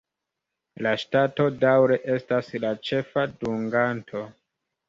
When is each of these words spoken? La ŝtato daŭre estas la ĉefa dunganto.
La 0.85 0.93
ŝtato 1.01 1.45
daŭre 1.65 1.99
estas 2.15 2.51
la 2.65 2.73
ĉefa 2.89 3.29
dunganto. 3.43 4.27